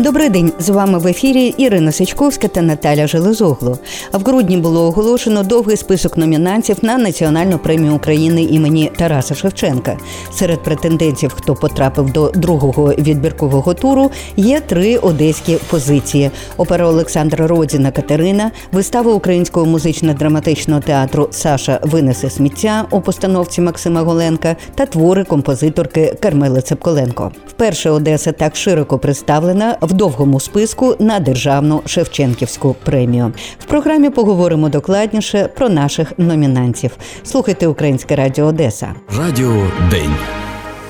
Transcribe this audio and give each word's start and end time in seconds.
Добрий 0.00 0.28
день 0.28 0.52
з 0.58 0.68
вами 0.68 0.98
в 0.98 1.06
ефірі 1.06 1.54
Ірина 1.56 1.92
Сичковська 1.92 2.48
та 2.48 2.62
Наталя 2.62 3.06
Железогло. 3.06 3.78
В 4.12 4.24
грудні 4.24 4.56
було 4.56 4.86
оголошено 4.86 5.42
довгий 5.42 5.76
список 5.76 6.16
номінантів 6.16 6.76
на 6.82 6.98
національну 6.98 7.58
премію 7.58 7.94
України 7.94 8.42
імені 8.42 8.90
Тараса 8.96 9.34
Шевченка. 9.34 9.96
Серед 10.32 10.62
претендентів, 10.62 11.32
хто 11.34 11.54
потрапив 11.54 12.12
до 12.12 12.28
другого 12.28 12.92
відбіркового 12.92 13.74
туру, 13.74 14.10
є 14.36 14.60
три 14.60 14.96
одеські 14.96 15.58
позиції: 15.70 16.30
опера 16.56 16.86
Олександра 16.86 17.46
Родіна 17.46 17.90
Катерина, 17.90 18.50
вистава 18.72 19.14
українського 19.14 19.66
музично-драматичного 19.66 20.80
театру 20.80 21.28
Саша 21.30 21.80
винесе 21.82 22.30
сміття 22.30 22.86
у 22.90 23.00
постановці 23.00 23.60
Максима 23.60 24.02
Голенка 24.02 24.56
та 24.74 24.86
твори 24.86 25.24
композиторки 25.24 26.16
Кармели 26.20 26.60
Цепколенко. 26.60 27.32
Вперше 27.46 27.90
Одеса 27.90 28.32
так 28.32 28.56
широко 28.56 28.98
представлена 28.98 29.76
в 29.84 29.92
довгому 29.92 30.40
списку 30.40 30.96
на 30.98 31.20
державну 31.20 31.82
Шевченківську 31.86 32.76
премію. 32.84 33.32
В 33.58 33.64
програмі 33.64 34.10
поговоримо 34.10 34.68
докладніше 34.68 35.48
про 35.56 35.68
наших 35.68 36.18
номінантів. 36.18 36.96
Слухайте 37.24 37.66
Українське 37.66 38.16
Радіо 38.16 38.46
Одеса. 38.46 38.94
Радіо 39.18 39.66
День. 39.90 40.14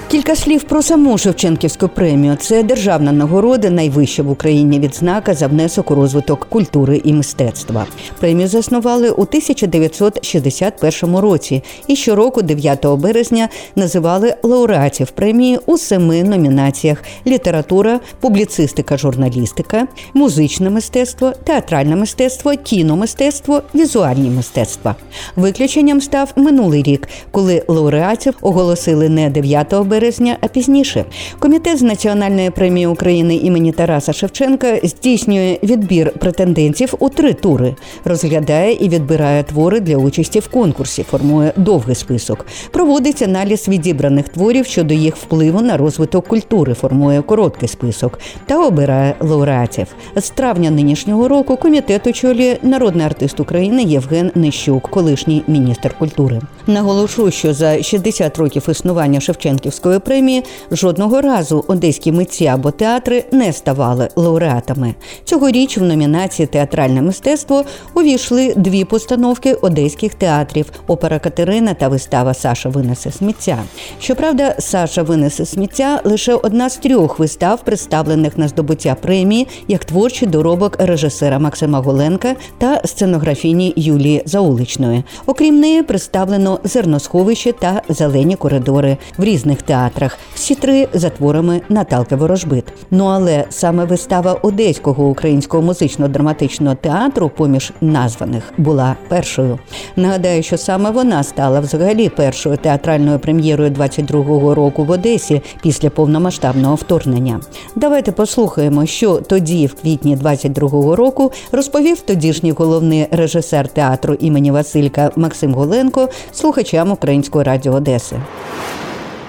Кілька 0.08 0.36
слів 0.36 0.62
про 0.62 0.82
саму 0.82 1.18
Шевченківську 1.18 1.88
премію. 1.88 2.36
Це 2.36 2.62
державна 2.62 3.12
нагорода, 3.12 3.70
найвища 3.70 4.22
в 4.22 4.30
Україні 4.30 4.80
відзнака 4.80 5.34
за 5.34 5.46
внесок 5.46 5.90
у 5.90 5.94
розвиток 5.94 6.46
культури 6.48 7.00
і 7.04 7.12
мистецтва. 7.12 7.86
Премію 8.20 8.48
заснували 8.48 9.10
у 9.10 9.22
1961 9.22 11.16
році 11.16 11.62
і 11.86 11.96
щороку, 11.96 12.42
9 12.42 12.86
березня, 12.86 13.48
називали 13.76 14.34
лауреатів 14.42 15.10
премії 15.10 15.58
у 15.66 15.78
семи 15.78 16.24
номінаціях: 16.24 17.02
література, 17.26 18.00
публіцистика, 18.20 18.96
журналістика, 18.96 19.86
музичне 20.14 20.70
мистецтво, 20.70 21.32
театральне 21.44 21.96
мистецтво, 21.96 22.52
кіномистецтво, 22.62 23.62
візуальні 23.74 24.30
мистецтва. 24.30 24.94
Виключенням 25.36 26.00
став 26.00 26.32
минулий 26.36 26.82
рік, 26.82 27.08
коли 27.30 27.62
лауреатів 27.68 28.34
оголосили 28.40 29.08
не 29.08 29.30
9 29.30 29.74
березня, 29.74 29.93
березня, 29.94 30.36
а 30.40 30.48
пізніше. 30.48 31.04
Комітет 31.38 31.78
з 31.78 31.82
національної 31.82 32.50
премії 32.50 32.86
України 32.86 33.36
імені 33.36 33.72
Тараса 33.72 34.12
Шевченка 34.12 34.78
здійснює 34.82 35.58
відбір 35.62 36.12
претендентів 36.18 36.94
у 36.98 37.08
три 37.08 37.32
тури, 37.32 37.74
розглядає 38.04 38.72
і 38.72 38.88
відбирає 38.88 39.42
твори 39.42 39.80
для 39.80 39.96
участі 39.96 40.40
в 40.40 40.48
конкурсі, 40.48 41.02
формує 41.02 41.52
довгий 41.56 41.94
список. 41.94 42.46
Проводить 42.70 43.22
аналіз 43.22 43.68
відібраних 43.68 44.28
творів 44.28 44.66
щодо 44.66 44.94
їх 44.94 45.16
впливу 45.16 45.60
на 45.60 45.76
розвиток 45.76 46.26
культури, 46.28 46.74
формує 46.74 47.22
короткий 47.22 47.68
список 47.68 48.18
та 48.46 48.66
обирає 48.66 49.14
лауреатів. 49.20 49.86
З 50.16 50.30
травня 50.30 50.70
нинішнього 50.70 51.28
року 51.28 51.56
комітет 51.56 52.06
очолює 52.06 52.56
народний 52.62 53.06
артист 53.06 53.40
України 53.40 53.82
Євген 53.82 54.30
Нищук, 54.34 54.88
колишній 54.90 55.42
міністр 55.48 55.94
культури. 55.98 56.40
Наголошу, 56.66 57.30
що 57.30 57.54
за 57.54 57.82
60 57.82 58.38
років 58.38 58.66
існування 58.68 59.20
Шевченківської 59.20 59.98
премії 59.98 60.44
жодного 60.70 61.20
разу 61.20 61.64
одеські 61.68 62.12
митці 62.12 62.46
або 62.46 62.70
театри 62.70 63.24
не 63.32 63.52
ставали 63.52 64.08
лауреатами. 64.16 64.94
Цьогоріч 65.24 65.78
в 65.78 65.82
номінації 65.82 66.46
Театральне 66.46 67.02
мистецтво 67.02 67.64
увійшли 67.94 68.54
дві 68.56 68.84
постановки 68.84 69.54
одеських 69.54 70.14
театрів 70.14 70.72
опера 70.86 71.18
Катерина 71.18 71.74
та 71.74 71.88
вистава 71.88 72.34
Саша 72.34 72.68
винесе 72.68 73.10
сміття. 73.10 73.58
Щоправда, 74.00 74.56
Саша 74.58 75.02
винесе 75.02 75.46
сміття 75.46 76.00
лише 76.04 76.34
одна 76.34 76.70
з 76.70 76.76
трьох 76.76 77.18
вистав, 77.18 77.64
представлених 77.64 78.38
на 78.38 78.48
здобуття 78.48 78.96
премії 79.00 79.48
як 79.68 79.84
творчий 79.84 80.28
доробок 80.28 80.76
режисера 80.78 81.38
Максима 81.38 81.80
Голенка 81.80 82.34
та 82.58 82.80
сценографіні 82.84 83.72
Юлії 83.76 84.22
Зауличної. 84.26 85.04
Окрім 85.26 85.60
неї, 85.60 85.82
представлено 85.82 86.53
зерносховище 86.64 87.52
та 87.52 87.82
зелені 87.88 88.36
коридори 88.36 88.96
в 89.18 89.24
різних 89.24 89.62
театрах. 89.62 90.18
Всі 90.34 90.54
три 90.54 90.88
за 90.92 91.10
творами 91.10 91.60
Наталки 91.68 92.16
Ворожбит. 92.16 92.64
Ну 92.90 93.04
але 93.04 93.44
саме 93.50 93.84
вистава 93.84 94.32
Одеського 94.32 95.08
українського 95.08 95.62
музично-драматичного 95.62 96.76
театру, 96.76 97.30
поміж 97.36 97.72
названих, 97.80 98.52
була 98.58 98.96
першою. 99.08 99.58
Нагадаю, 99.96 100.42
що 100.42 100.58
саме 100.58 100.90
вона 100.90 101.22
стала 101.22 101.60
взагалі 101.60 102.08
першою 102.08 102.56
театральною 102.56 103.18
прем'єрою 103.18 103.70
22-го 103.70 104.54
року 104.54 104.84
в 104.84 104.90
Одесі 104.90 105.42
після 105.62 105.90
повномасштабного 105.90 106.74
вторгнення. 106.74 107.40
Давайте 107.76 108.12
послухаємо, 108.12 108.86
що 108.86 109.16
тоді, 109.16 109.66
в 109.66 109.74
квітні 109.74 110.16
22-го 110.16 110.96
року, 110.96 111.32
розповів 111.52 112.00
тодішній 112.00 112.50
головний 112.52 113.06
режисер 113.10 113.68
театру 113.68 114.14
імені 114.14 114.50
Василька 114.50 115.10
Максим 115.16 115.54
Голенко 115.54 116.08
слухачам 116.44 116.92
Української 116.92 117.44
радіо 117.44 117.72
Одеси. 117.72 118.16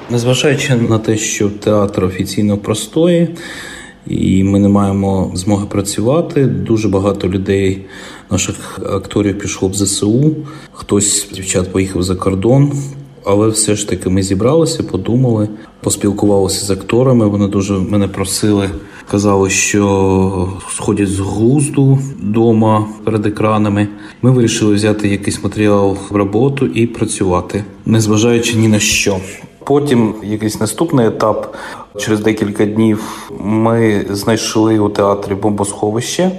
Незважаючи 0.09 0.75
на 0.75 0.99
те, 0.99 1.17
що 1.17 1.49
театр 1.49 2.05
офіційно 2.05 2.57
простої, 2.57 3.27
і 4.07 4.43
ми 4.43 4.59
не 4.59 4.67
маємо 4.67 5.31
змоги 5.33 5.65
працювати. 5.65 6.45
Дуже 6.45 6.87
багато 6.87 7.29
людей, 7.29 7.85
наших 8.31 8.79
акторів, 8.79 9.39
пішло 9.39 9.69
в 9.69 9.73
ЗСУ. 9.73 10.35
Хтось 10.71 11.27
дівчат 11.33 11.71
поїхав 11.71 12.03
за 12.03 12.15
кордон. 12.15 12.71
Але 13.25 13.47
все 13.47 13.75
ж 13.75 13.89
таки 13.89 14.09
ми 14.09 14.23
зібралися, 14.23 14.83
подумали, 14.83 15.49
поспілкувалися 15.81 16.65
з 16.65 16.69
акторами. 16.69 17.27
Вони 17.27 17.47
дуже 17.47 17.73
мене 17.73 18.07
просили, 18.07 18.69
казали, 19.11 19.49
що 19.49 20.49
сходять 20.69 21.09
з 21.09 21.19
глузду 21.19 21.99
вдома 22.19 22.87
перед 23.03 23.25
екранами. 23.25 23.87
Ми 24.21 24.31
вирішили 24.31 24.75
взяти 24.75 25.07
якийсь 25.07 25.43
матеріал 25.43 25.97
в 26.09 26.15
роботу 26.15 26.65
і 26.65 26.87
працювати, 26.87 27.63
незважаючи 27.85 28.57
ні 28.57 28.67
на 28.67 28.79
що. 28.79 29.17
Потім 29.63 30.15
якийсь 30.23 30.59
наступний 30.59 31.07
етап. 31.07 31.55
Через 31.97 32.19
декілька 32.19 32.65
днів 32.65 33.31
ми 33.39 34.05
знайшли 34.09 34.79
у 34.79 34.89
театрі 34.89 35.35
бомбосховище. 35.35 36.31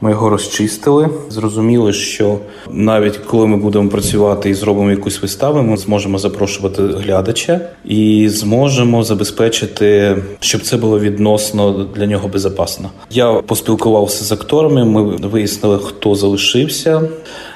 Ми 0.00 0.10
його 0.10 0.30
розчистили. 0.30 1.08
Зрозуміли, 1.28 1.92
що 1.92 2.38
навіть 2.70 3.16
коли 3.16 3.46
ми 3.46 3.56
будемо 3.56 3.88
працювати 3.88 4.50
і 4.50 4.54
зробимо 4.54 4.90
якусь 4.90 5.22
виставу, 5.22 5.62
ми 5.62 5.76
зможемо 5.76 6.18
запрошувати 6.18 6.82
глядача 6.82 7.60
і 7.84 8.28
зможемо 8.28 9.04
забезпечити, 9.04 10.16
щоб 10.40 10.62
це 10.62 10.76
було 10.76 11.00
відносно 11.00 11.86
для 11.96 12.06
нього 12.06 12.28
безпечно. 12.28 12.90
Я 13.10 13.32
поспілкувався 13.32 14.24
з 14.24 14.32
акторами. 14.32 14.84
Ми 14.84 15.02
вияснили, 15.16 15.78
хто 15.78 16.14
залишився. 16.14 17.02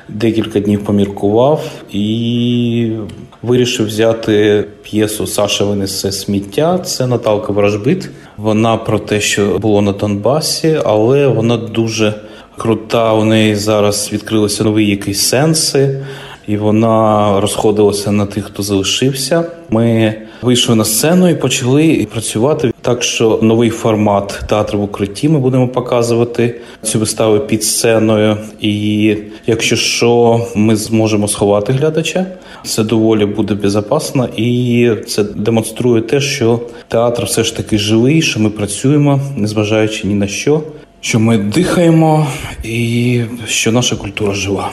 Декілька 0.08 0.60
днів 0.60 0.84
поміркував 0.84 1.64
і 1.92 2.92
вирішив 3.42 3.86
взяти 3.86 4.64
п'єсу 4.82 5.26
Саша 5.26 5.64
винесе 5.64 6.12
сміття. 6.12 6.78
Це 6.78 7.06
Наталка 7.06 7.52
Ворожбит. 7.52 8.10
Вона 8.36 8.76
про 8.76 8.98
те, 8.98 9.20
що 9.20 9.58
було 9.58 9.82
на 9.82 9.92
Донбасі, 9.92 10.80
але 10.84 11.26
вона 11.26 11.56
дуже 11.56 12.14
крута. 12.56 13.12
У 13.12 13.24
неї 13.24 13.54
зараз 13.54 14.10
відкрилися 14.12 14.64
нові 14.64 14.86
якісь 14.86 15.20
сенси, 15.20 16.04
і 16.46 16.56
вона 16.56 17.40
розходилася 17.40 18.12
на 18.12 18.26
тих, 18.26 18.44
хто 18.44 18.62
залишився. 18.62 19.44
Ми 19.70 20.14
вийшли 20.42 20.74
на 20.74 20.84
сцену 20.84 21.28
і 21.28 21.34
почали 21.34 22.06
працювати. 22.12 22.72
Так 22.82 23.02
що 23.02 23.38
новий 23.42 23.70
формат 23.70 24.40
театру 24.48 24.78
в 24.78 24.82
укритті 24.82 25.28
ми 25.28 25.38
будемо 25.38 25.68
показувати 25.68 26.60
цю 26.82 26.98
виставу 26.98 27.38
під 27.38 27.64
сценою. 27.64 28.36
І 28.60 29.16
якщо 29.46 29.76
що, 29.76 30.40
ми 30.54 30.76
зможемо 30.76 31.28
сховати 31.28 31.72
глядача. 31.72 32.26
Це 32.64 32.84
доволі 32.84 33.26
буде 33.26 33.54
безпечно, 33.54 34.28
і 34.36 34.90
це 35.06 35.24
демонструє 35.24 36.02
те, 36.02 36.20
що 36.20 36.60
театр 36.88 37.24
все 37.24 37.44
ж 37.44 37.56
таки 37.56 37.78
живий, 37.78 38.22
що 38.22 38.40
ми 38.40 38.50
працюємо, 38.50 39.20
незважаючи 39.36 40.06
ні 40.06 40.14
на 40.14 40.26
що, 40.26 40.62
що 41.00 41.20
ми 41.20 41.38
дихаємо, 41.38 42.26
і 42.62 43.22
що 43.46 43.72
наша 43.72 43.96
культура 43.96 44.34
жива. 44.34 44.70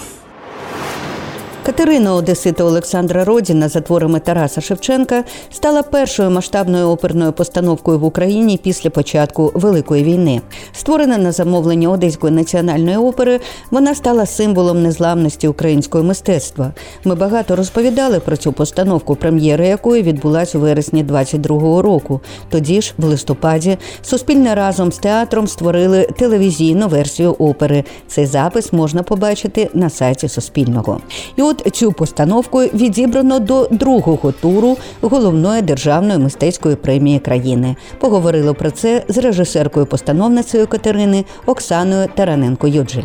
Катерина 1.67 2.15
Одесита 2.15 2.63
Олександра 2.63 3.23
Родіна 3.25 3.69
за 3.69 3.81
творами 3.81 4.19
Тараса 4.19 4.61
Шевченка 4.61 5.23
стала 5.51 5.83
першою 5.83 6.29
масштабною 6.29 6.89
оперною 6.89 7.31
постановкою 7.31 7.99
в 7.99 8.03
Україні 8.03 8.59
після 8.63 8.89
початку 8.89 9.51
Великої 9.55 10.03
війни. 10.03 10.41
Створена 10.71 11.17
на 11.17 11.31
замовлення 11.31 11.89
Одеської 11.89 12.33
національної 12.33 12.97
опери, 12.97 13.39
вона 13.71 13.95
стала 13.95 14.25
символом 14.25 14.83
незламності 14.83 15.47
українського 15.47 16.03
мистецтва. 16.03 16.73
Ми 17.03 17.15
багато 17.15 17.55
розповідали 17.55 18.19
про 18.19 18.37
цю 18.37 18.51
постановку, 18.53 19.15
прем'єра 19.15 19.65
якої 19.65 20.03
відбулась 20.03 20.55
у 20.55 20.59
вересні 20.59 21.03
22-го 21.03 21.81
року. 21.81 22.21
Тоді 22.49 22.81
ж, 22.81 22.93
в 22.97 23.05
листопаді, 23.05 23.77
Суспільне 24.01 24.55
разом 24.55 24.91
з 24.91 24.97
театром 24.97 25.47
створили 25.47 26.07
телевізійну 26.17 26.87
версію 26.87 27.31
опери. 27.31 27.83
Цей 28.07 28.25
запис 28.25 28.73
можна 28.73 29.03
побачити 29.03 29.69
на 29.73 29.89
сайті 29.89 30.29
Суспільного. 30.29 31.01
І 31.35 31.41
от 31.41 31.56
цю 31.71 31.91
постановку 31.91 32.59
відібрано 32.59 33.39
до 33.39 33.67
другого 33.71 34.31
туру 34.31 34.77
головної 35.01 35.61
державної 35.61 36.19
мистецької 36.19 36.75
премії 36.75 37.19
країни. 37.19 37.75
Поговорили 37.99 38.53
про 38.53 38.71
це 38.71 39.03
з 39.07 39.17
режисеркою-постановницею 39.17 40.67
Катерини 40.67 41.25
Оксаною 41.45 42.07
Тараненко 42.15 42.67
Юджель. 42.67 43.03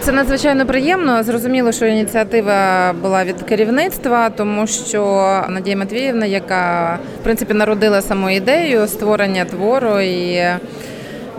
Це 0.00 0.12
надзвичайно 0.12 0.66
приємно. 0.66 1.22
Зрозуміло, 1.22 1.72
що 1.72 1.86
ініціатива 1.86 2.92
була 3.02 3.24
від 3.24 3.42
керівництва, 3.42 4.30
тому 4.30 4.66
що 4.66 5.00
Надія 5.48 5.76
Матвіївна, 5.76 6.26
яка 6.26 6.98
в 7.20 7.24
принципі 7.24 7.54
народила 7.54 8.02
саму 8.02 8.30
ідею 8.30 8.86
створення 8.86 9.44
твору 9.44 10.00
і 10.00 10.42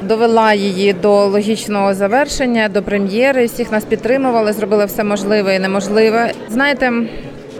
довела 0.03 0.53
її 0.53 0.93
до 0.93 1.25
логічного 1.25 1.93
завершення, 1.93 2.69
до 2.69 2.83
прем'єри. 2.83 3.45
Всіх 3.45 3.71
нас 3.71 3.85
підтримували, 3.85 4.53
зробили 4.53 4.85
все 4.85 5.03
можливе 5.03 5.55
і 5.55 5.59
неможливе. 5.59 6.31
Знаєте, 6.49 6.91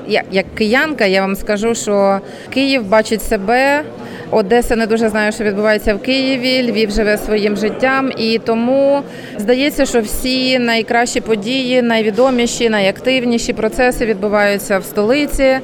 я 0.08 0.24
як 0.32 0.46
киянка, 0.56 1.06
я 1.06 1.22
вам 1.22 1.36
скажу, 1.36 1.76
що 1.76 2.20
Київ 2.54 2.90
бачить 2.90 3.22
себе. 3.22 3.84
Одеса 4.32 4.76
не 4.76 4.88
дуже 4.88 5.10
знає, 5.10 5.32
що 5.32 5.44
відбувається 5.44 5.96
в 5.96 6.02
Києві. 6.02 6.72
Львів 6.72 6.92
живе 6.92 7.18
своїм 7.18 7.58
життям, 7.58 8.12
і 8.18 8.40
тому 8.46 9.02
здається, 9.38 9.86
що 9.86 10.02
всі 10.02 10.60
найкращі 10.60 11.22
події, 11.22 11.82
найвідоміші, 11.82 12.70
найактивніші 12.70 13.54
процеси 13.54 14.06
відбуваються 14.06 14.80
в 14.80 14.84
столиці. 14.84 15.60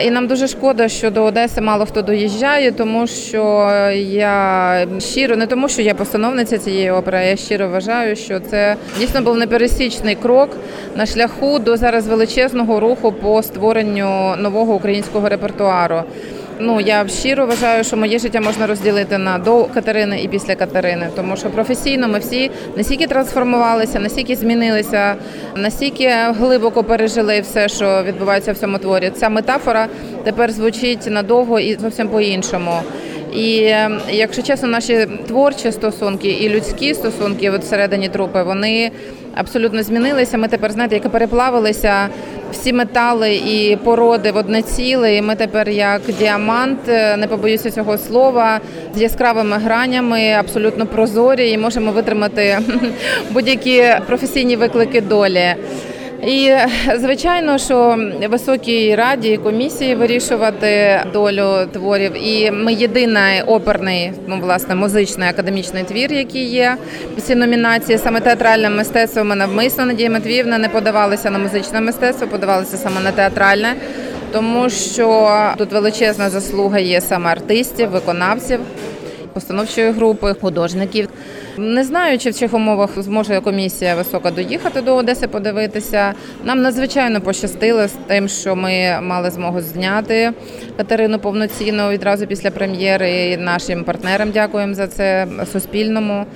І 0.00 0.10
нам 0.10 0.26
дуже 0.26 0.48
шкода, 0.48 0.88
що 0.88 1.10
до 1.10 1.24
Одеси 1.24 1.60
мало 1.60 1.86
хто 1.86 2.02
доїжджає, 2.02 2.72
тому 2.72 3.06
що 3.06 3.70
я 3.96 4.86
щиро 4.98 5.36
не 5.36 5.46
тому, 5.46 5.68
що 5.68 5.82
я 5.82 5.94
постановниця 5.94 6.58
цієї 6.58 6.90
опери, 6.90 7.26
я 7.26 7.36
щиро 7.36 7.68
вважаю, 7.68 8.16
що 8.16 8.40
це 8.40 8.76
дійсно 8.98 9.22
був 9.22 9.36
непересічний 9.36 10.14
крок 10.14 10.50
на 10.96 11.06
шляху 11.06 11.58
до 11.58 11.76
зараз 11.76 12.06
величезного 12.06 12.80
руху 12.80 13.12
по 13.12 13.42
створенню 13.42 14.36
нового 14.38 14.74
українського 14.74 15.28
репертуару. 15.28 16.02
Ну 16.58 16.80
я 16.80 17.08
щиро 17.08 17.46
вважаю, 17.46 17.84
що 17.84 17.96
моє 17.96 18.18
життя 18.18 18.40
можна 18.40 18.66
розділити 18.66 19.18
на 19.18 19.38
до 19.38 19.64
Катерини 19.64 20.22
і 20.22 20.28
після 20.28 20.54
Катерини, 20.54 21.08
тому 21.16 21.36
що 21.36 21.50
професійно 21.50 22.08
ми 22.08 22.18
всі 22.18 22.50
настільки 22.76 23.06
трансформувалися, 23.06 24.00
настільки 24.00 24.36
змінилися, 24.36 25.14
настільки 25.56 26.10
глибоко 26.10 26.84
пережили 26.84 27.40
все, 27.40 27.68
що 27.68 28.02
відбувається 28.02 28.52
в 28.52 28.58
цьому 28.58 28.78
творі. 28.78 29.10
Ця 29.14 29.28
метафора 29.28 29.88
тепер 30.24 30.52
звучить 30.52 31.06
надовго 31.10 31.60
і 31.60 31.78
зовсім 31.78 32.08
по-іншому. 32.08 32.72
І 33.36 33.66
ем, 33.66 34.00
якщо 34.10 34.42
чесно, 34.42 34.68
наші 34.68 35.06
творчі 35.28 35.72
стосунки 35.72 36.28
і 36.28 36.48
людські 36.48 36.94
стосунки 36.94 37.50
от 37.50 37.62
всередині 37.62 38.08
трупи, 38.08 38.42
вони 38.42 38.90
абсолютно 39.34 39.82
змінилися. 39.82 40.38
Ми 40.38 40.48
тепер 40.48 40.72
знаєте, 40.72 40.94
як 40.94 41.08
переплавилися 41.08 42.08
всі 42.52 42.72
метали 42.72 43.34
і 43.34 43.78
породи 43.84 44.32
в 44.32 44.36
одне 44.36 44.62
ціле. 44.62 45.16
І 45.16 45.22
ми 45.22 45.36
тепер 45.36 45.68
як 45.68 46.00
діамант, 46.18 46.78
е, 46.88 47.16
не 47.16 47.26
побоюся 47.26 47.70
цього 47.70 47.98
слова, 47.98 48.60
з 48.94 49.02
яскравими 49.02 49.56
гранями, 49.56 50.32
абсолютно 50.32 50.86
прозорі, 50.86 51.50
і 51.50 51.58
можемо 51.58 51.92
витримати 51.92 52.58
будь-які 53.30 53.84
професійні 54.06 54.56
виклики 54.56 55.00
долі. 55.00 55.54
І 56.22 56.52
звичайно, 56.96 57.58
що 57.58 57.98
високій 58.28 58.94
раді 58.94 59.36
комісії 59.36 59.94
вирішувати 59.94 61.00
долю 61.12 61.66
творів. 61.72 62.12
І 62.26 62.50
ми 62.50 62.72
єдиний 62.72 63.42
оперний, 63.42 64.12
ну 64.26 64.38
власне, 64.40 64.74
музичний 64.74 65.28
академічний 65.28 65.84
твір, 65.84 66.12
який 66.12 66.44
є. 66.44 66.76
Всі 67.16 67.34
номінації 67.34 67.98
саме 67.98 68.20
театральне 68.20 68.70
мистецтво. 68.70 69.24
Ми 69.24 69.36
навмисно 69.36 69.86
Надія 69.86 70.10
Матвіївна 70.10 70.58
не 70.58 70.68
подавалися 70.68 71.30
на 71.30 71.38
музичне 71.38 71.80
мистецтво, 71.80 72.26
подавалися 72.26 72.76
саме 72.76 73.00
на 73.00 73.12
театральне, 73.12 73.74
тому 74.32 74.70
що 74.70 75.38
тут 75.58 75.72
величезна 75.72 76.30
заслуга 76.30 76.78
є 76.78 77.00
саме 77.00 77.30
артистів, 77.30 77.90
виконавців, 77.90 78.60
постановчої 79.36 79.90
групи, 79.90 80.34
художників. 80.40 81.08
Не 81.56 81.84
знаю, 81.84 82.18
чи 82.18 82.30
в 82.30 82.34
цих 82.34 82.54
умовах 82.54 83.02
зможе 83.02 83.40
комісія 83.40 83.94
висока 83.94 84.30
доїхати 84.30 84.80
до 84.80 84.94
Одеси, 84.94 85.28
подивитися. 85.28 86.14
Нам 86.44 86.62
надзвичайно 86.62 87.20
пощастило 87.20 87.88
з 87.88 87.92
тим, 88.06 88.28
що 88.28 88.56
ми 88.56 89.00
мали 89.02 89.30
змогу 89.30 89.60
зняти 89.60 90.32
Катерину 90.76 91.18
повноцінно 91.18 91.90
відразу 91.90 92.26
після 92.26 92.50
прем'єри. 92.50 93.10
І 93.10 93.36
Нашим 93.36 93.84
партнерам 93.84 94.30
дякуємо 94.30 94.74
за 94.74 94.86
це 94.86 95.26
суспільному. 95.52 96.26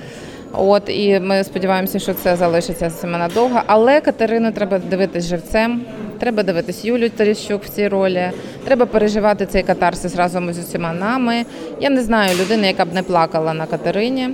От 0.53 0.83
і 0.89 1.19
ми 1.19 1.43
сподіваємося, 1.43 1.99
що 1.99 2.13
це 2.13 2.35
залишиться 2.35 2.89
саме 2.89 3.17
надовго. 3.17 3.61
Але 3.65 4.01
Катерину 4.01 4.51
треба 4.51 4.79
дивитись 4.79 5.25
живцем. 5.25 5.81
Треба 6.19 6.43
дивитись 6.43 6.85
Юлю 6.85 7.09
Терещук 7.09 7.63
в 7.63 7.69
цій 7.69 7.87
ролі. 7.87 8.31
Треба 8.65 8.85
переживати 8.85 9.45
цей 9.45 9.63
катарсис 9.63 10.15
разом 10.15 10.53
з 10.53 10.59
усіма 10.59 10.93
нами. 10.93 11.45
Я 11.81 11.89
не 11.89 12.01
знаю 12.01 12.37
людини, 12.41 12.67
яка 12.67 12.85
б 12.85 12.93
не 12.93 13.03
плакала 13.03 13.53
на 13.53 13.65
Катерині. 13.65 14.29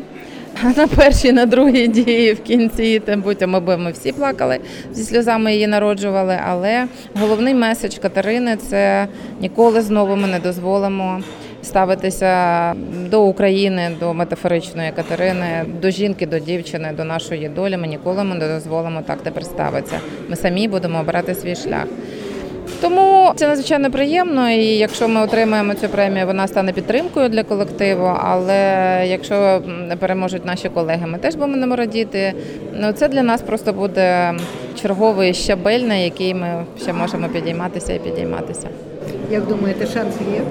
На 0.77 0.87
першій, 0.87 1.31
на 1.31 1.45
другій 1.45 1.87
дії 1.87 2.33
в 2.33 2.43
кінці, 2.43 2.99
тим 2.99 3.21
будь 3.21 3.41
ми 3.41 3.77
ми 3.77 3.91
всі 3.91 4.11
плакали 4.11 4.59
зі 4.91 5.03
сльозами 5.03 5.53
її 5.53 5.67
народжували. 5.67 6.39
Але 6.47 6.85
головний 7.19 7.53
меседж 7.53 7.97
Катерини 7.97 8.57
це 8.57 9.07
ніколи 9.41 9.81
знову 9.81 10.15
ми 10.15 10.27
не 10.27 10.39
дозволимо 10.39 11.21
ставитися 11.63 12.73
до 13.09 13.23
України, 13.23 13.91
до 13.99 14.13
метафоричної 14.13 14.91
Катерини, 14.91 15.65
до 15.81 15.89
жінки, 15.89 16.25
до 16.25 16.39
дівчини, 16.39 16.93
до 16.97 17.03
нашої 17.03 17.49
долі. 17.49 17.77
Ми 17.77 17.87
ніколи 17.87 18.23
не 18.23 18.47
дозволимо 18.47 19.01
так 19.01 19.21
тепер 19.21 19.45
ставитися. 19.45 19.99
Ми 20.29 20.35
самі 20.35 20.67
будемо 20.67 20.99
обирати 20.99 21.35
свій 21.35 21.55
шлях. 21.55 21.85
Тому 22.81 23.31
це 23.35 23.47
надзвичайно 23.47 23.91
приємно, 23.91 24.49
і 24.49 24.65
якщо 24.65 25.07
ми 25.07 25.21
отримаємо 25.21 25.73
цю 25.73 25.89
премію, 25.89 26.25
вона 26.25 26.47
стане 26.47 26.73
підтримкою 26.73 27.29
для 27.29 27.43
колективу. 27.43 28.17
Але 28.23 29.03
якщо 29.07 29.61
переможуть 29.99 30.45
наші 30.45 30.69
колеги, 30.69 31.07
ми 31.07 31.17
теж 31.17 31.35
будемо 31.35 31.75
радіти. 31.75 32.33
Ну 32.73 32.91
це 32.91 33.07
для 33.07 33.23
нас 33.23 33.41
просто 33.41 33.73
буде 33.73 34.33
черговий 34.81 35.33
щабель, 35.33 35.79
на 35.79 35.95
який 35.95 36.33
ми 36.33 36.65
ще 36.81 36.93
можемо 36.93 37.27
підійматися 37.27 37.93
і 37.93 37.99
підійматися. 37.99 38.67
Як 39.31 39.47
думаєте, 39.47 39.85
шанс 39.85 40.15
є? 40.33 40.41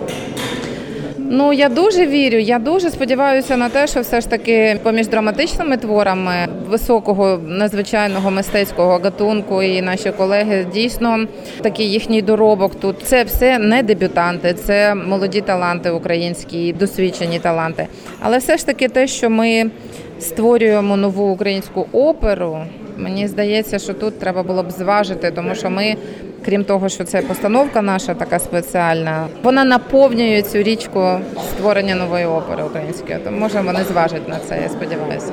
Ну 1.30 1.52
я 1.52 1.68
дуже 1.68 2.06
вірю. 2.06 2.38
Я 2.38 2.58
дуже 2.58 2.90
сподіваюся 2.90 3.56
на 3.56 3.68
те, 3.68 3.86
що 3.86 4.00
все 4.00 4.20
ж 4.20 4.30
таки 4.30 4.78
поміж 4.82 5.08
драматичними 5.08 5.76
творами 5.76 6.48
високого 6.68 7.40
надзвичайного 7.46 8.30
мистецького 8.30 9.00
гатунку 9.04 9.62
і 9.62 9.82
наші 9.82 10.10
колеги 10.10 10.66
дійсно 10.74 11.26
такий 11.62 11.90
їхній 11.90 12.22
доробок. 12.22 12.74
Тут 12.74 12.96
це 13.02 13.24
все 13.24 13.58
не 13.58 13.82
дебютанти, 13.82 14.54
це 14.54 14.94
молоді 14.94 15.40
таланти 15.40 15.90
українські, 15.90 16.72
досвідчені 16.72 17.38
таланти. 17.38 17.86
Але 18.20 18.38
все 18.38 18.56
ж 18.56 18.66
таки, 18.66 18.88
те, 18.88 19.06
що 19.06 19.30
ми 19.30 19.70
створюємо 20.20 20.96
нову 20.96 21.32
українську 21.32 21.86
оперу. 21.92 22.58
Мені 22.96 23.28
здається, 23.28 23.78
що 23.78 23.94
тут 23.94 24.18
треба 24.18 24.42
було 24.42 24.62
б 24.62 24.70
зважити, 24.70 25.30
тому 25.30 25.54
що 25.54 25.70
ми 25.70 25.96
крім 26.44 26.64
того, 26.64 26.88
що 26.88 27.04
це 27.04 27.22
постановка 27.22 27.82
наша 27.82 28.14
така 28.14 28.38
спеціальна, 28.38 29.26
вона 29.42 29.64
наповнює 29.64 30.42
цю 30.42 30.58
річку 30.58 31.18
створення 31.50 31.94
нової 31.94 32.24
опери 32.24 32.64
української. 32.64 33.18
То 33.18 33.30
може 33.30 33.60
вони 33.60 33.84
зважать 33.84 34.28
на 34.28 34.38
це. 34.38 34.62
Я 34.62 34.68
сподіваюся. 34.68 35.32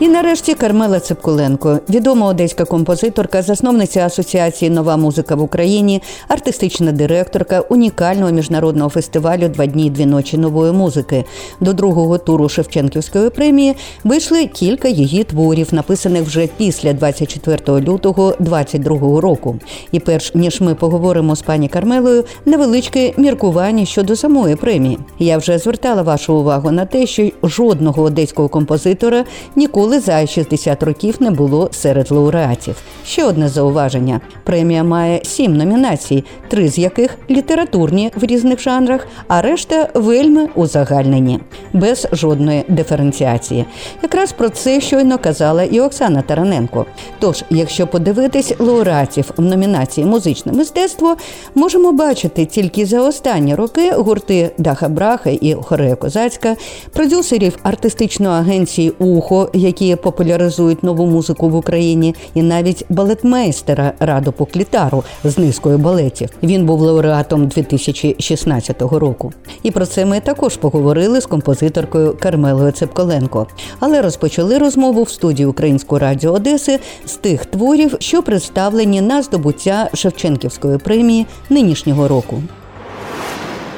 І 0.00 0.08
нарешті 0.08 0.54
Кармела 0.54 1.00
Цепкуленко, 1.00 1.78
відома 1.90 2.26
одеська 2.26 2.64
композиторка, 2.64 3.42
засновниця 3.42 4.06
асоціації 4.06 4.70
Нова 4.70 4.96
музика 4.96 5.34
в 5.34 5.42
Україні, 5.42 6.02
артистична 6.28 6.92
директорка 6.92 7.60
унікального 7.60 8.32
міжнародного 8.32 8.90
фестивалю 8.90 9.48
Два 9.48 9.66
дні, 9.66 9.90
дві 9.90 10.06
ночі 10.06 10.38
нової 10.38 10.72
музики. 10.72 11.24
До 11.60 11.72
другого 11.72 12.18
туру 12.18 12.48
Шевченківської 12.48 13.30
премії 13.30 13.76
вийшли 14.04 14.46
кілька 14.46 14.88
її 14.88 15.24
творів, 15.24 15.74
написаних 15.74 16.22
вже 16.22 16.48
після 16.56 16.92
24 16.92 17.80
лютого 17.80 18.34
2022 18.38 19.20
року. 19.20 19.56
І 19.92 20.00
перш 20.00 20.34
ніж 20.34 20.60
ми 20.60 20.74
поговоримо 20.74 21.36
з 21.36 21.42
пані 21.42 21.68
Кармелою, 21.68 22.24
невеличке 22.44 23.12
міркування 23.16 23.84
щодо 23.84 24.16
самої 24.16 24.56
премії. 24.56 24.98
Я 25.18 25.38
вже 25.38 25.58
звертала 25.58 26.02
вашу 26.02 26.34
увагу 26.34 26.70
на 26.70 26.86
те, 26.86 27.06
що 27.06 27.30
жодного 27.42 28.02
одеського 28.02 28.48
композитора 28.48 29.24
ніколи 29.56 29.89
коли 29.90 30.00
за 30.00 30.26
60 30.26 30.82
років 30.82 31.16
не 31.20 31.30
було 31.30 31.68
серед 31.72 32.10
лауреатів. 32.10 32.76
Ще 33.04 33.24
одне 33.24 33.48
зауваження: 33.48 34.20
премія 34.44 34.84
має 34.84 35.20
сім 35.24 35.56
номінацій, 35.56 36.24
три 36.48 36.68
з 36.68 36.78
яких 36.78 37.18
літературні 37.30 38.12
в 38.16 38.24
різних 38.24 38.60
жанрах, 38.60 39.06
а 39.28 39.42
решта 39.42 39.88
вельми 39.94 40.48
узагальнені, 40.54 41.40
без 41.72 42.08
жодної 42.12 42.64
диференціації. 42.68 43.64
Якраз 44.02 44.32
про 44.32 44.48
це 44.48 44.80
щойно 44.80 45.18
казала 45.18 45.62
і 45.62 45.80
Оксана 45.80 46.22
Тараненко. 46.22 46.86
Тож, 47.18 47.44
якщо 47.50 47.86
подивитись 47.86 48.52
лауреатів 48.58 49.30
в 49.36 49.42
номінації 49.42 50.06
Музичне 50.06 50.52
мистецтво, 50.52 51.16
можемо 51.54 51.92
бачити 51.92 52.44
тільки 52.44 52.86
за 52.86 53.02
останні 53.02 53.54
роки 53.54 53.92
гурти 53.92 54.50
Даха 54.58 54.88
Браха 54.88 55.30
і 55.30 55.54
Хорея 55.54 55.96
Козацька, 55.96 56.56
продюсерів 56.92 57.58
артистичної 57.62 58.34
агенції 58.34 58.92
Ухо, 58.98 59.50
які 59.52 59.79
популяризують 60.02 60.82
нову 60.82 61.06
музику 61.06 61.48
в 61.48 61.54
Україні, 61.54 62.14
і 62.34 62.42
навіть 62.42 62.84
балетмейстера 62.88 63.92
Раду 64.00 64.32
Поклітару 64.32 65.04
з 65.24 65.38
низкою 65.38 65.78
балетів. 65.78 66.28
Він 66.42 66.66
був 66.66 66.80
лауреатом 66.80 67.46
2016 67.46 68.82
року. 68.82 69.32
І 69.62 69.70
про 69.70 69.86
це 69.86 70.04
ми 70.04 70.20
також 70.20 70.56
поговорили 70.56 71.20
з 71.20 71.26
композиторкою 71.26 72.16
Кармелою 72.20 72.72
Цепколенко. 72.72 73.46
Але 73.80 74.02
розпочали 74.02 74.58
розмову 74.58 75.02
в 75.02 75.10
студії 75.10 75.46
Українського 75.46 75.98
радіо 75.98 76.32
Одеси 76.32 76.78
з 77.06 77.14
тих 77.14 77.46
творів, 77.46 77.96
що 77.98 78.22
представлені 78.22 79.00
на 79.00 79.22
здобуття 79.22 79.90
Шевченківської 79.94 80.78
премії 80.78 81.26
нинішнього 81.50 82.08
року. 82.08 82.42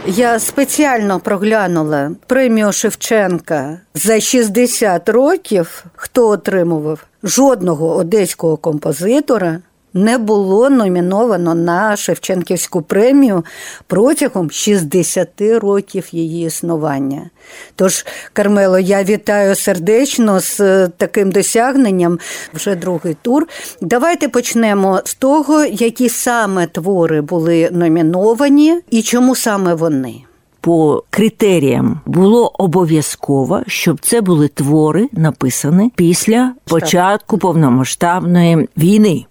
Я 0.07 0.39
спеціально 0.39 1.21
проглянула 1.21 2.11
премію 2.27 2.73
Шевченка 2.73 3.79
за 3.95 4.21
60 4.21 5.09
років. 5.09 5.85
Хто 5.95 6.29
отримував 6.29 7.05
жодного 7.23 7.97
одеського 7.97 8.57
композитора 8.57 9.61
не 9.95 10.19
було 10.19 10.71
номіновано 10.71 11.55
на 11.55 11.97
Шевченківську 11.97 12.83
премію 12.83 13.45
протягом 13.87 14.51
60 14.51 15.29
років 15.41 16.09
її 16.13 16.47
існування. 16.47 17.31
Тож, 17.77 18.07
Кармело, 18.33 18.79
я 18.79 19.05
вітаю 19.05 19.55
сердечно 19.55 20.41
з 20.41 20.61
е, 20.61 20.91
таким 20.97 21.33
досягненням 21.33 22.19
вже 22.55 22.75
другий 22.75 23.17
тур. 23.23 23.49
Давайте 23.81 24.29
почнемо 24.29 25.01
з 25.05 25.15
того, 25.15 25.65
які 25.65 26.09
саме 26.09 26.67
твори 26.67 27.21
були 27.21 27.69
номіновані 27.73 28.81
і 28.91 29.03
чому 29.03 29.37
саме 29.37 29.75
вони. 29.75 30.15
По 30.61 31.05
критеріям 31.11 32.01
було 32.07 32.53
обов'язково, 32.59 33.63
щоб 33.67 34.01
це 34.01 34.21
були 34.21 34.49
твори, 34.49 35.09
написані 35.13 35.93
після 35.97 36.55
початку 36.65 37.39
повномасштабної 37.39 38.69
війни 38.77 39.25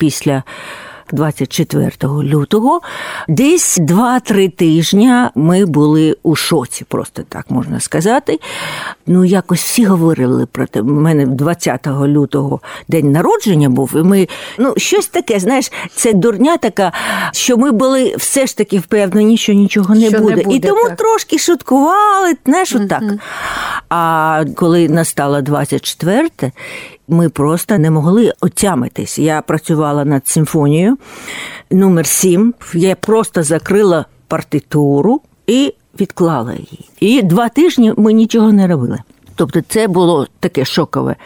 після 0.00 0.42
24 1.12 1.90
лютого, 2.04 2.80
десь 3.28 3.78
2-3 3.78 4.50
тижні 4.50 5.12
ми 5.34 5.66
були 5.66 6.16
у 6.22 6.36
шоці, 6.36 6.84
просто 6.88 7.22
так 7.28 7.50
можна 7.50 7.80
сказати. 7.80 8.40
Ну, 9.06 9.24
якось 9.24 9.62
всі 9.62 9.84
говорили 9.84 10.46
про 10.46 10.66
те. 10.66 10.80
У 10.80 10.84
мене 10.84 11.26
20 11.26 11.86
лютого 11.86 12.60
день 12.88 13.12
народження 13.12 13.68
був, 13.68 13.92
і 13.94 14.02
ми 14.02 14.28
ну, 14.58 14.74
щось 14.76 15.06
таке, 15.06 15.38
знаєш, 15.38 15.72
це 15.94 16.12
дурня 16.12 16.56
така, 16.56 16.92
що 17.32 17.56
ми 17.56 17.72
були 17.72 18.14
все 18.18 18.46
ж 18.46 18.56
таки 18.56 18.78
впевнені, 18.78 19.36
що 19.36 19.52
нічого 19.52 19.94
не, 19.94 20.08
Що 20.08 20.10
не 20.10 20.18
буде. 20.18 20.42
буде, 20.42 20.56
І 20.56 20.60
тому 20.60 20.84
так. 20.84 20.96
трошки 20.96 21.38
шуткували, 21.38 22.34
знаєш, 22.46 22.74
отак. 22.74 23.02
А 23.90 24.44
коли 24.56 24.88
настало 24.88 25.42
24 25.42 26.30
ми 27.08 27.28
просто 27.28 27.78
не 27.78 27.90
могли 27.90 28.32
отямитись. 28.40 29.18
Я 29.18 29.42
працювала 29.42 30.04
над 30.04 30.28
симфонією 30.28 30.98
номер 31.70 32.06
7 32.06 32.54
Я 32.74 32.94
просто 32.94 33.42
закрила 33.42 34.06
партитуру 34.28 35.20
і 35.46 35.74
відклала 36.00 36.52
її. 36.52 36.88
І 37.00 37.22
два 37.22 37.48
тижні 37.48 37.94
ми 37.96 38.12
нічого 38.12 38.52
не 38.52 38.66
робили. 38.66 38.98
Тобто, 39.34 39.60
це 39.68 39.88
було 39.88 40.26
таке 40.40 40.64
шокове, 40.64 41.16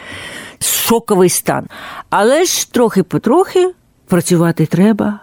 шоковий 0.61 1.29
стан. 1.29 1.67
Але 2.11 2.45
ж 2.45 2.73
трохи-потрохи 2.73 3.71
працювати 4.07 4.67
треба. 4.67 5.21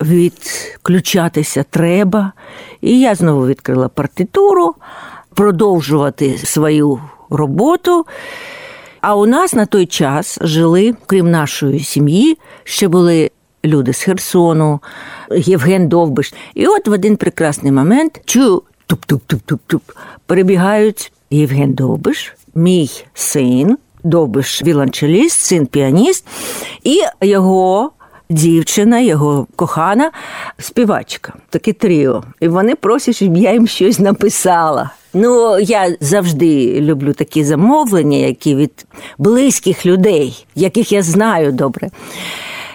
Відключатися 0.00 1.64
треба. 1.70 2.32
І 2.80 3.00
я 3.00 3.14
знову 3.14 3.46
відкрила 3.46 3.88
партитуру, 3.88 4.74
продовжувати 5.34 6.38
свою 6.38 7.00
роботу. 7.30 8.06
А 9.00 9.16
у 9.16 9.26
нас 9.26 9.54
на 9.54 9.66
той 9.66 9.86
час 9.86 10.38
жили, 10.40 10.94
крім 11.06 11.30
нашої 11.30 11.80
сім'ї, 11.80 12.38
ще 12.64 12.88
були 12.88 13.30
люди 13.64 13.92
з 13.92 14.02
Херсону, 14.02 14.80
Євген 15.36 15.88
Довбиш. 15.88 16.34
І 16.54 16.66
от 16.66 16.88
в 16.88 16.92
один 16.92 17.16
прекрасний 17.16 17.72
момент 17.72 18.20
чую 18.24 18.62
туп-туп-туп-туп-туп. 18.86 19.80
Перебігають 20.26 21.12
Євген 21.30 21.72
Довбиш, 21.72 22.34
мій 22.54 22.90
син, 23.14 23.78
Довбиш 24.04 24.62
віланчеліст, 24.62 25.40
син 25.40 25.66
піаніст, 25.66 26.26
і 26.84 27.00
його. 27.20 27.92
Дівчина, 28.30 29.00
його 29.00 29.46
кохана 29.56 30.10
співачка, 30.58 31.32
таке 31.50 31.72
тріо. 31.72 32.24
І 32.40 32.48
вони 32.48 32.74
просять, 32.74 33.16
щоб 33.16 33.36
я 33.36 33.52
їм 33.52 33.66
щось 33.66 33.98
написала. 33.98 34.90
Ну, 35.14 35.58
я 35.58 35.96
завжди 36.00 36.80
люблю 36.80 37.12
такі 37.12 37.44
замовлення, 37.44 38.16
які 38.16 38.54
від 38.54 38.86
близьких 39.18 39.86
людей, 39.86 40.46
яких 40.54 40.92
я 40.92 41.02
знаю 41.02 41.52
добре. 41.52 41.90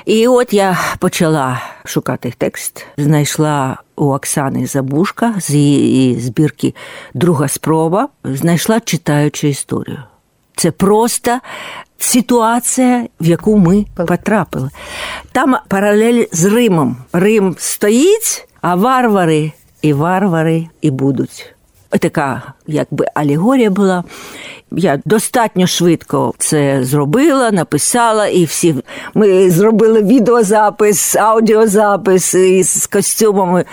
І 0.05 0.27
от 0.27 0.53
я 0.53 0.79
почала 0.99 1.61
шукати 1.85 2.33
текст, 2.37 2.85
знайшла 2.97 3.77
у 3.95 4.05
Оксани 4.05 4.67
Забушка 4.67 5.33
з 5.39 5.49
її 5.49 6.19
збірки 6.19 6.75
Друга 7.13 7.47
спроба, 7.47 8.09
знайшла 8.23 8.79
читаючу 8.79 9.47
історію. 9.47 10.03
Це 10.55 10.71
просто 10.71 11.39
ситуація, 11.97 13.07
в 13.21 13.25
яку 13.25 13.57
ми 13.57 13.85
потрапили. 13.95 14.69
Там 15.31 15.55
паралель 15.67 16.25
з 16.31 16.45
Римом. 16.45 16.97
Рим 17.13 17.55
стоїть, 17.59 18.47
а 18.61 18.75
варвари 18.75 19.51
і 19.81 19.93
варвари 19.93 20.67
і 20.81 20.91
будуть. 20.91 21.56
Така, 21.89 22.53
якби 22.67 23.05
алегорія 23.13 23.69
була. 23.69 24.03
Я 24.71 24.99
достатньо 25.05 25.67
швидко 25.67 26.33
це 26.37 26.83
зробила, 26.83 27.51
написала, 27.51 28.27
і 28.27 28.45
всі 28.45 28.75
ми 29.13 29.51
зробили 29.51 30.03
відеозапис, 30.03 31.15
аудіозапис 31.15 32.33
із 32.33 32.87
костюмами. 32.87 33.65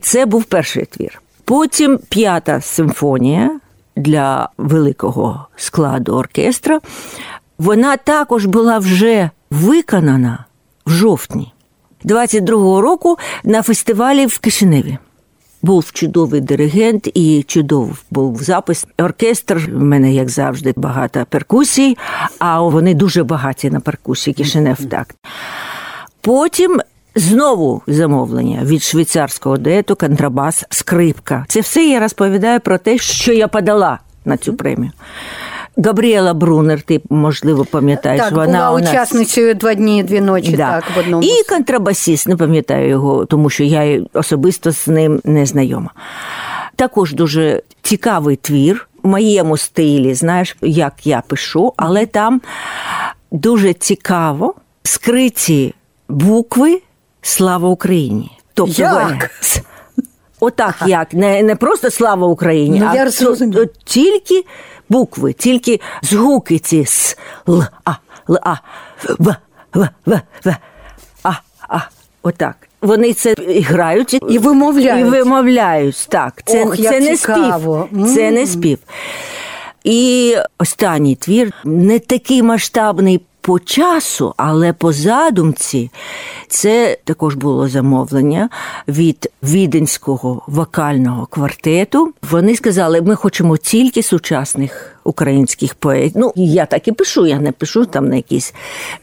Це 0.00 0.26
був 0.26 0.44
перший 0.44 0.84
твір. 0.84 1.22
Потім 1.44 1.98
п'ята 2.08 2.60
симфонія 2.60 3.60
для 3.96 4.48
великого 4.58 5.46
складу 5.56 6.12
оркестра. 6.12 6.80
Вона 7.58 7.96
також 7.96 8.46
була 8.46 8.78
вже 8.78 9.30
виконана 9.50 10.44
в 10.86 10.90
жовтні 10.90 11.52
22-го 12.04 12.80
року 12.80 13.18
на 13.44 13.62
фестивалі 13.62 14.26
в 14.26 14.38
Кишиневі. 14.38 14.98
Був 15.62 15.92
чудовий 15.92 16.40
диригент 16.40 17.08
і 17.14 17.44
чудовий 17.46 17.94
був 18.10 18.42
запис. 18.42 18.86
Оркестр 18.98 19.70
в 19.72 19.82
мене, 19.82 20.14
як 20.14 20.28
завжди, 20.28 20.72
багато 20.76 21.26
перкусій, 21.30 21.96
а 22.38 22.60
вони 22.60 22.94
дуже 22.94 23.24
багаті 23.24 23.70
на 23.70 23.80
перкусії 23.80 24.34
Кишинев 24.34 24.78
так. 24.90 25.14
Потім 26.20 26.80
знову 27.14 27.82
замовлення 27.86 28.64
від 28.64 28.82
швейцарського 28.82 29.56
дуету 29.56 29.96
контрабас 29.96 30.64
скрипка. 30.70 31.44
Це 31.48 31.60
все 31.60 31.84
я 31.84 32.00
розповідаю 32.00 32.60
про 32.60 32.78
те, 32.78 32.98
що 32.98 33.32
я 33.32 33.48
подала 33.48 33.98
на 34.24 34.36
цю 34.36 34.54
премію. 34.54 34.92
Габріела 35.84 36.34
Брунер, 36.34 36.82
ти 36.82 37.00
можливо 37.10 37.64
пам'ятаєш, 37.64 38.20
Так, 38.22 38.32
вона 38.32 38.46
була 38.46 38.70
у 38.70 38.78
нас... 38.78 38.90
учасницею 38.90 39.54
два 39.54 39.74
дні 39.74 39.98
і 39.98 40.02
дві 40.02 40.20
ночі. 40.20 40.56
Так, 40.56 40.84
в 40.96 40.98
одному 40.98 41.22
І 41.22 41.42
контрабасіст, 41.48 42.28
не 42.28 42.36
пам'ятаю 42.36 42.88
його, 42.88 43.24
тому 43.24 43.50
що 43.50 43.64
я 43.64 44.02
особисто 44.12 44.72
з 44.72 44.88
ним 44.88 45.20
не 45.24 45.46
знайома. 45.46 45.90
Також 46.76 47.14
дуже 47.14 47.62
цікавий 47.82 48.36
твір 48.36 48.88
в 49.02 49.08
моєму 49.08 49.56
стилі, 49.56 50.14
знаєш, 50.14 50.56
як 50.62 51.06
я 51.06 51.22
пишу, 51.26 51.72
але 51.76 52.06
там 52.06 52.40
дуже 53.30 53.72
цікаво 53.72 54.54
скриті 54.82 55.74
букви 56.08 56.80
Слава 57.22 57.68
Україні. 57.68 58.30
Тобто 58.54 58.82
Як? 58.82 59.30
Отак 60.40 60.74
як, 60.86 61.14
не, 61.14 61.42
не 61.42 61.56
просто 61.56 61.90
слава 61.90 62.26
Україні, 62.26 62.80
Ну, 62.80 62.88
а 62.90 62.94
я 62.94 63.10
то- 63.10 63.66
тільки 63.84 64.44
букви, 64.88 65.32
тільки 65.32 65.80
згуки 66.02 66.58
ці 66.58 66.80
с, 66.80 67.18
л, 67.48 67.64
а, 67.84 67.90
л, 68.30 68.36
а, 68.42 68.54
в, 69.18 69.36
в, 69.74 69.88
в, 70.06 70.20
в, 70.44 70.56
а, 71.22 71.32
а, 71.68 71.78
отак. 72.22 72.56
Вони 72.82 73.12
це 73.12 73.32
і 73.32 73.60
грають 73.60 74.18
І 74.28 74.38
вимовляють. 74.38 75.06
І 75.06 75.10
вимовляють, 75.10 76.06
так. 76.10 76.42
Це, 76.44 76.64
Ох, 76.64 76.76
це 76.76 77.00
не 77.00 77.16
цікаво. 77.16 77.88
спів. 77.92 78.14
Це 78.14 78.30
не 78.30 78.46
спів. 78.46 78.78
І 79.84 80.36
останній 80.58 81.16
твір 81.16 81.52
не 81.64 81.98
такий 81.98 82.42
масштабний 82.42 83.20
по 83.40 83.58
часу, 83.58 84.34
але 84.36 84.72
по 84.72 84.92
задумці 84.92 85.90
це 86.48 86.98
також 87.04 87.34
було 87.34 87.68
замовлення 87.68 88.48
від 88.88 89.30
віденського 89.42 90.42
вокального 90.46 91.26
квартету. 91.26 92.12
Вони 92.30 92.56
сказали, 92.56 93.02
ми 93.02 93.14
хочемо 93.14 93.56
тільки 93.56 94.02
сучасних 94.02 94.96
українських 95.04 95.74
поетів. 95.74 96.20
Ну, 96.20 96.32
я 96.36 96.66
так 96.66 96.88
і 96.88 96.92
пишу, 96.92 97.26
я 97.26 97.38
не 97.38 97.52
пишу 97.52 97.86
там 97.86 98.08
на 98.08 98.16
якісь 98.16 98.54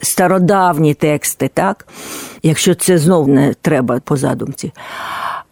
стародавні 0.02 0.94
тексти, 0.94 1.50
так? 1.54 1.88
Якщо 2.44 2.76
це 2.76 2.98
знов 2.98 3.28
не 3.28 3.54
треба 3.62 4.00
по 4.04 4.18
задумці. 4.18 4.72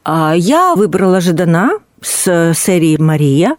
А 0.03 0.35
я 0.35 0.73
вибрала 0.73 1.21
Жадана 1.21 1.79
з 2.01 2.53
серії 2.53 2.97
Марія, 2.97 3.55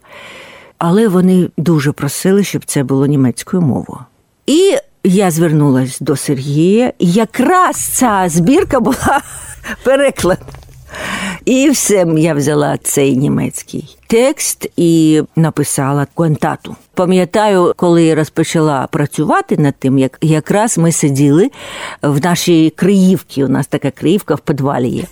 але 0.78 1.08
вони 1.08 1.48
дуже 1.56 1.92
просили, 1.92 2.44
щоб 2.44 2.64
це 2.64 2.82
було 2.82 3.06
німецькою 3.06 3.62
мовою. 3.62 4.00
І 4.46 4.76
я 5.04 5.30
звернулася 5.30 6.04
до 6.04 6.16
Сергія, 6.16 6.92
і 6.98 7.10
якраз 7.10 7.76
ця 7.76 8.24
збірка 8.28 8.80
була 8.80 9.22
перекладена. 9.84 10.48
І 11.44 11.70
все 11.70 12.06
я 12.16 12.34
взяла 12.34 12.78
цей 12.82 13.16
німецький 13.16 13.96
текст 14.06 14.66
і 14.76 15.22
написала 15.36 16.06
кантату. 16.16 16.76
Пам'ятаю, 16.94 17.72
коли 17.76 18.04
я 18.04 18.14
розпочала 18.14 18.88
працювати 18.92 19.56
над 19.56 19.74
тим, 19.78 19.98
як 19.98 20.18
якраз 20.20 20.78
ми 20.78 20.92
сиділи 20.92 21.50
в 22.02 22.24
нашій 22.24 22.72
Криївці. 22.76 23.44
У 23.44 23.48
нас 23.48 23.66
така 23.66 23.90
Криївка 23.90 24.34
в 24.34 24.40
підвалі 24.40 24.88
є, 24.88 25.04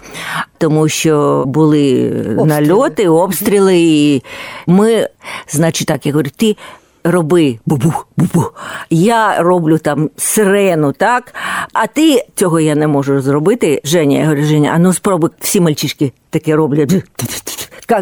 тому 0.58 0.88
що 0.88 1.44
були 1.46 2.10
обстріли. 2.10 2.46
нальоти, 2.46 3.08
обстріли. 3.08 3.78
І 3.80 4.22
ми, 4.66 5.08
значить, 5.48 5.86
так 5.86 6.06
я 6.06 6.12
говорю, 6.12 6.30
ти 6.36 6.56
роби 7.04 7.58
бубу, 7.66 7.92
бубу. 8.16 8.44
Я 8.90 9.42
роблю 9.42 9.78
там 9.78 10.10
сирену, 10.16 10.92
так? 10.92 11.34
А 11.72 11.86
ти 11.86 12.24
цього 12.34 12.60
я 12.60 12.74
не 12.74 12.86
можу 12.86 13.20
зробити. 13.20 13.80
Женя, 13.84 14.18
я 14.18 14.24
говорю, 14.24 14.44
Женя, 14.44 14.72
а 14.74 14.78
ну 14.78 14.92
спробуй 14.92 15.30
всі 15.40 15.60
мальчишки 15.60 16.12
таке 16.30 16.56
роблять. 16.56 16.92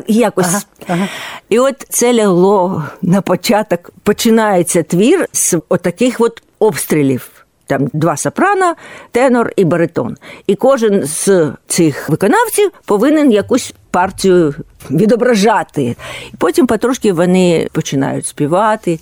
Якось. 0.06 0.46
Ага, 0.46 0.62
ага. 0.88 1.08
І 1.48 1.58
от 1.58 1.86
це 1.88 2.14
лягло 2.14 2.84
на 3.02 3.20
початок. 3.20 3.90
Починається 4.02 4.82
твір 4.82 5.26
з 5.32 5.56
отаких 5.68 6.20
от 6.20 6.42
обстрілів. 6.58 7.39
Там 7.70 7.88
два 7.92 8.16
сопрано, 8.16 8.74
тенор 9.12 9.52
і 9.56 9.64
баритон. 9.64 10.16
І 10.46 10.54
кожен 10.54 11.04
з 11.04 11.52
цих 11.66 12.08
виконавців 12.08 12.70
повинен 12.84 13.32
якусь 13.32 13.74
партію 13.90 14.54
відображати. 14.90 15.96
І 16.32 16.36
Потім 16.38 16.66
потрошки 16.66 17.12
вони 17.12 17.68
починають 17.72 18.26
співати. 18.26 18.98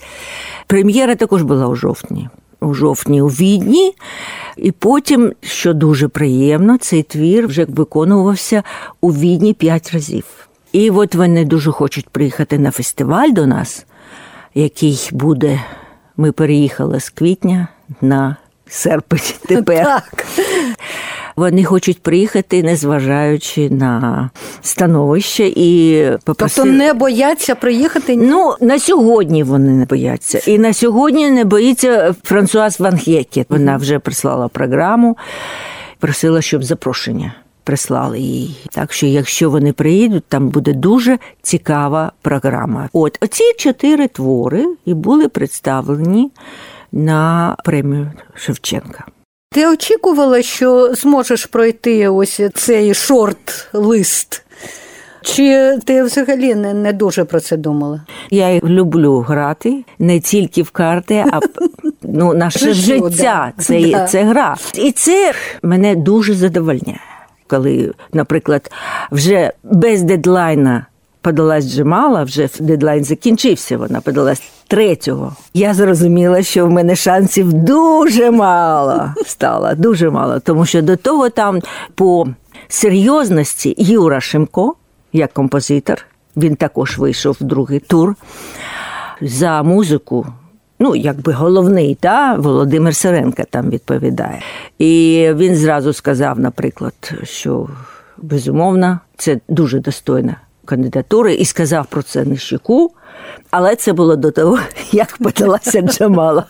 Прем'єра 0.66 1.14
також 1.14 1.42
була 1.42 1.66
у 1.66 1.74
жовтні. 1.74 2.28
У 2.60 2.74
жовтні 2.74 3.22
у 3.22 3.26
відні, 3.26 3.94
і 4.56 4.72
потім, 4.72 5.32
що 5.40 5.74
дуже 5.74 6.08
приємно, 6.08 6.78
цей 6.78 7.02
твір 7.02 7.46
вже 7.46 7.64
виконувався 7.64 8.62
у 9.00 9.12
відні 9.12 9.54
п'ять 9.54 9.90
разів. 9.92 10.24
І 10.72 10.90
от 10.90 11.14
вони 11.14 11.44
дуже 11.44 11.70
хочуть 11.70 12.08
приїхати 12.08 12.58
на 12.58 12.70
фестиваль 12.70 13.30
до 13.30 13.46
нас, 13.46 13.86
який 14.54 15.08
буде. 15.12 15.60
Ми 16.16 16.32
переїхали 16.32 17.00
з 17.00 17.10
квітня 17.10 17.68
на 18.00 18.36
серпень 18.68 19.20
тепер. 19.48 19.84
Так. 19.84 20.26
Вони 21.38 21.64
хочуть 21.64 22.02
приїхати, 22.02 22.62
незважаючи 22.62 23.70
на 23.70 24.30
становище 24.62 25.52
і 25.56 26.02
попросили... 26.24 26.66
Тобто 26.66 26.84
не 26.84 26.92
бояться 26.92 27.54
приїхати? 27.54 28.16
Ну 28.16 28.54
на 28.60 28.78
сьогодні 28.78 29.42
вони 29.42 29.70
не 29.70 29.84
бояться. 29.84 30.40
І 30.46 30.58
на 30.58 30.72
сьогодні 30.72 31.30
не 31.30 31.44
боїться 31.44 32.14
Франсуаз 32.24 32.80
Ван 32.80 32.98
Хєке. 32.98 33.44
Вона 33.48 33.76
вже 33.76 33.98
прислала 33.98 34.48
програму, 34.48 35.16
просила, 35.98 36.42
щоб 36.42 36.64
запрошення. 36.64 37.34
Прислали 37.64 38.20
їй. 38.20 38.56
Так 38.70 38.92
що, 38.92 39.06
якщо 39.06 39.50
вони 39.50 39.72
приїдуть, 39.72 40.24
там 40.28 40.48
буде 40.48 40.72
дуже 40.72 41.18
цікава 41.42 42.12
програма. 42.22 42.88
От 42.92 43.18
оці 43.20 43.44
чотири 43.58 44.08
твори 44.08 44.66
і 44.84 44.94
були 44.94 45.28
представлені 45.28 46.30
на 46.92 47.56
премію 47.64 48.12
Шевченка. 48.34 49.04
Ти 49.50 49.68
очікувала, 49.68 50.42
що 50.42 50.94
зможеш 50.94 51.46
пройти 51.46 52.08
ось 52.08 52.40
цей 52.54 52.94
шорт-лист? 52.94 54.42
Чи 55.22 55.78
ти 55.84 56.02
взагалі 56.02 56.54
не 56.54 56.74
не 56.74 56.92
дуже 56.92 57.24
про 57.24 57.40
це 57.40 57.56
думала? 57.56 58.00
Я 58.30 58.58
люблю 58.58 59.18
грати 59.18 59.84
не 59.98 60.20
тільки 60.20 60.62
в 60.62 60.70
карти, 60.70 61.24
а 61.32 61.40
ну, 62.02 62.34
наше 62.34 62.72
життя 62.72 63.52
це, 63.58 63.80
да. 63.80 64.06
це 64.06 64.24
гра. 64.24 64.56
І 64.74 64.92
це 64.92 65.32
мене 65.62 65.96
дуже 65.96 66.34
задовольняє. 66.34 67.00
Коли, 67.46 67.92
наприклад, 68.12 68.70
вже 69.10 69.52
без 69.64 70.02
дедлайна 70.02 70.86
подалась 71.28 71.64
Джемала, 71.64 72.24
вже 72.24 72.48
дедлайн 72.60 73.04
закінчився. 73.04 73.78
Вона 73.78 74.00
подалась 74.00 74.42
третього. 74.68 75.36
Я 75.54 75.74
зрозуміла, 75.74 76.42
що 76.42 76.66
в 76.66 76.70
мене 76.70 76.96
шансів 76.96 77.52
дуже 77.52 78.30
мало 78.30 79.14
стало, 79.26 79.74
дуже 79.74 80.10
мало. 80.10 80.40
Тому 80.40 80.66
що 80.66 80.82
до 80.82 80.96
того 80.96 81.28
там 81.28 81.60
по 81.94 82.26
серйозності 82.68 83.74
Юра 83.78 84.20
Шимко, 84.20 84.74
як 85.12 85.32
композитор, 85.32 86.06
він 86.36 86.56
також 86.56 86.98
вийшов 86.98 87.36
в 87.40 87.44
другий 87.44 87.80
тур. 87.80 88.14
За 89.20 89.62
музику. 89.62 90.26
Ну, 90.78 90.96
якби 90.96 91.32
головний, 91.32 91.94
та 91.94 92.34
Володимир 92.34 92.96
Сиренко 92.96 93.42
там 93.50 93.70
відповідає. 93.70 94.42
І 94.78 95.24
він 95.34 95.56
зразу 95.56 95.92
сказав, 95.92 96.38
наприклад, 96.38 97.12
що 97.22 97.68
безумовно 98.16 99.00
це 99.16 99.40
дуже 99.48 99.80
достойна 99.80 100.36
кандидатури 100.68 101.34
і 101.34 101.44
сказав 101.44 101.86
про 101.86 102.02
це 102.02 102.24
Нищуку, 102.24 102.90
але 103.50 103.76
це 103.76 103.92
було 103.92 104.16
до 104.16 104.30
того, 104.30 104.58
як 104.92 105.16
подалася 105.16 105.80
Джамала. 105.80 106.44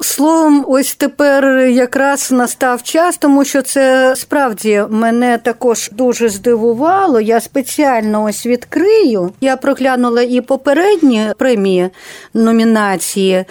Словом, 0.00 0.64
ось 0.68 0.94
тепер 0.94 1.58
якраз 1.58 2.32
настав 2.32 2.82
час, 2.82 3.16
тому 3.16 3.44
що 3.44 3.62
це 3.62 4.14
справді 4.16 4.84
мене 4.90 5.38
також 5.38 5.90
дуже 5.92 6.28
здивувало. 6.28 7.20
Я 7.20 7.40
спеціально 7.40 8.24
ось 8.24 8.46
відкрию. 8.46 9.32
Я 9.40 9.56
проглянула 9.56 10.22
і 10.22 10.40
попередні 10.40 11.32
премії 11.38 11.90
номінації, 12.34 13.44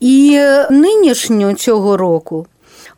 і 0.00 0.40
нинішню 0.70 1.52
цього 1.52 1.96
року. 1.96 2.46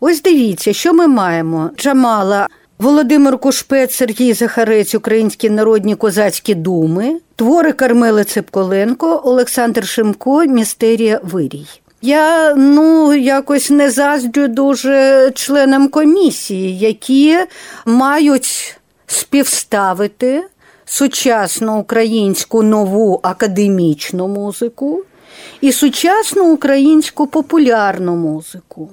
Ось 0.00 0.22
дивіться, 0.22 0.72
що 0.72 0.92
ми 0.92 1.06
маємо. 1.06 1.70
Джамала 1.76 2.48
Володимир 2.80 3.38
Кушпець, 3.38 3.94
Сергій 3.94 4.32
Захарець, 4.32 4.94
Українські 4.94 5.50
народні 5.50 5.96
козацькі 5.96 6.54
думи, 6.54 7.20
твори 7.36 7.72
Кармели 7.72 8.24
Цепколенко, 8.24 9.20
Олександр 9.24 9.86
Шимко, 9.86 10.44
Містерія 10.44 11.20
Вирій. 11.22 11.66
Я 12.02 12.54
ну 12.54 13.14
якось 13.14 13.70
не 13.70 13.90
заздрю 13.90 14.48
дуже 14.48 15.30
членам 15.34 15.88
комісії, 15.88 16.78
які 16.78 17.38
мають 17.86 18.78
співставити 19.06 20.42
сучасну 20.84 21.78
українську 21.78 22.62
нову 22.62 23.20
академічну 23.22 24.28
музику 24.28 25.02
і 25.60 25.72
сучасну 25.72 26.52
українську 26.52 27.26
популярну 27.26 28.16
музику 28.16 28.90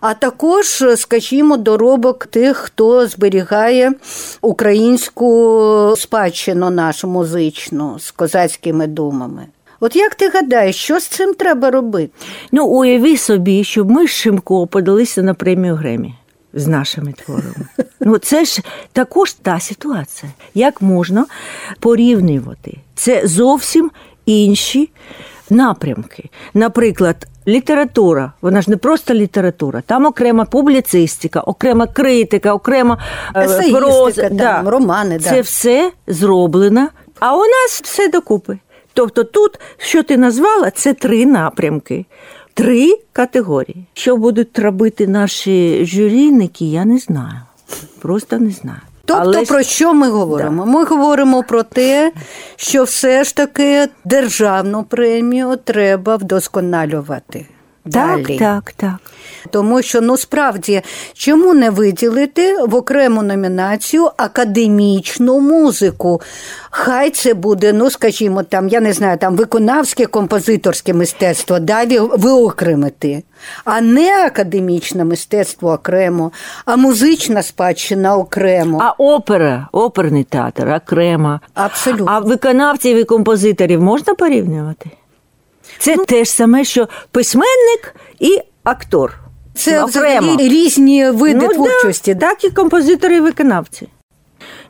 а 0.00 0.14
також, 0.14 0.84
скажімо, 0.96 1.56
доробок 1.56 2.26
тих, 2.26 2.56
хто 2.56 3.06
зберігає 3.06 3.92
українську 4.40 5.94
спадщину 5.96 6.70
нашу 6.70 7.08
музичну 7.08 7.98
з 7.98 8.10
козацькими 8.10 8.86
думами. 8.86 9.46
От 9.80 9.96
як 9.96 10.14
ти 10.14 10.28
гадаєш, 10.28 10.76
що 10.76 11.00
з 11.00 11.06
цим 11.06 11.34
треба 11.34 11.70
робити? 11.70 12.12
Ну, 12.52 12.66
уяви 12.66 13.16
собі, 13.16 13.64
щоб 13.64 13.90
ми 13.90 14.06
з 14.06 14.10
Шимко 14.10 14.66
подалися 14.66 15.22
на 15.22 15.34
премію 15.34 15.74
Гремі 15.74 16.14
з 16.54 16.66
нашими 16.66 17.12
творами. 17.12 17.66
Ну, 18.00 18.18
це 18.18 18.44
ж 18.44 18.62
також 18.92 19.32
та 19.32 19.60
ситуація. 19.60 20.32
Як 20.54 20.82
можна 20.82 21.26
порівнювати? 21.80 22.78
Це 22.94 23.26
зовсім 23.26 23.90
інші 24.26 24.90
напрямки. 25.50 26.30
Наприклад, 26.54 27.26
література, 27.48 28.32
вона 28.40 28.62
ж 28.62 28.70
не 28.70 28.76
просто 28.76 29.14
література, 29.14 29.82
там 29.86 30.06
окрема 30.06 30.44
публіцистика, 30.44 31.40
окрема 31.40 31.86
критика, 31.86 32.54
окрема 32.54 32.98
е, 33.36 33.70
проза, 33.72 34.28
там, 34.28 34.36
да. 34.36 34.62
романи. 34.66 35.18
Це 35.18 35.34
да. 35.34 35.40
все 35.40 35.92
зроблено, 36.06 36.88
а 37.20 37.36
у 37.36 37.40
нас 37.40 37.80
все 37.84 38.08
докупи. 38.08 38.58
Тобто 38.94 39.24
тут, 39.24 39.60
що 39.76 40.02
ти 40.02 40.16
назвала, 40.16 40.70
це 40.70 40.94
три 40.94 41.26
напрямки. 41.26 42.06
Три 42.54 42.98
категорії. 43.12 43.86
Що 43.94 44.16
будуть 44.16 44.58
робити 44.58 45.06
наші 45.06 45.84
журійники, 45.86 46.64
я 46.64 46.84
не 46.84 46.98
знаю. 46.98 47.40
Просто 48.00 48.38
не 48.38 48.50
знаю. 48.50 48.80
Тобто, 49.06 49.22
Але 49.22 49.44
про 49.44 49.62
що 49.62 49.94
ми 49.94 50.08
говоримо? 50.08 50.66
Ми 50.66 50.84
говоримо 50.84 51.42
про 51.42 51.62
те, 51.62 52.12
що 52.56 52.84
все 52.84 53.24
ж 53.24 53.36
таки 53.36 53.88
державну 54.04 54.84
премію 54.84 55.56
треба 55.64 56.16
вдосконалювати. 56.16 57.46
Так, 57.92 57.92
Далі. 57.92 58.38
так, 58.38 58.72
так. 58.72 58.96
Тому 59.50 59.82
що 59.82 60.00
ну 60.00 60.16
справді 60.16 60.82
чому 61.14 61.54
не 61.54 61.70
виділити 61.70 62.56
в 62.62 62.74
окрему 62.74 63.22
номінацію 63.22 64.10
академічну 64.16 65.40
музику? 65.40 66.20
Хай 66.70 67.10
це 67.10 67.34
буде, 67.34 67.72
ну 67.72 67.90
скажімо, 67.90 68.42
там, 68.42 68.68
я 68.68 68.80
не 68.80 68.92
знаю, 68.92 69.18
там 69.18 69.36
виконавське 69.36 70.06
композиторське 70.06 70.94
мистецтво, 70.94 71.58
далі 71.58 71.98
виокремити, 71.98 73.22
а 73.64 73.80
не 73.80 74.26
академічне 74.26 75.04
мистецтво 75.04 75.72
окремо, 75.72 76.32
а 76.64 76.76
музична 76.76 77.42
спадщина 77.42 78.16
окремо. 78.16 78.78
А 78.82 78.90
опера, 78.90 79.68
оперний 79.72 80.24
театр 80.24 80.68
окремо. 80.68 81.40
Абсолютно. 81.54 82.06
А 82.08 82.18
виконавців 82.18 82.96
і 82.96 83.04
композиторів 83.04 83.82
можна 83.82 84.14
порівнювати? 84.14 84.90
Це 85.78 85.96
те 85.96 86.24
ж 86.24 86.30
саме, 86.30 86.64
що 86.64 86.88
письменник 87.10 87.94
і 88.18 88.40
актор. 88.64 89.25
Це 89.56 89.84
окремо. 89.84 90.18
взагалі 90.20 90.48
різні 90.48 91.10
види 91.10 91.38
ну, 91.42 91.54
творчості. 91.54 92.14
Да, 92.14 92.26
так 92.26 92.44
і 92.44 92.50
композитори 92.50 93.16
і 93.16 93.20
виконавці. 93.20 93.88